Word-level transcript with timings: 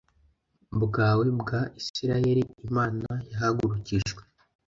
bwawe 0.83 1.25
bwa 1.39 1.59
Isirayeli 1.79 2.43
Imana 2.67 3.07
yahagurukijwe 3.31 4.21